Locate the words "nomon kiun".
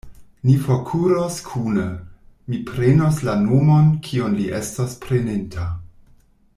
3.43-4.37